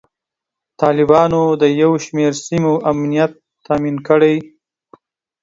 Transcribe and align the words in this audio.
طالبانو 0.81 1.41
د 1.61 1.63
یو 1.81 1.91
شمیر 2.05 2.33
سیمو 2.45 2.73
امنیت 2.91 3.31
تامین 3.65 3.97
کړی. 4.07 4.35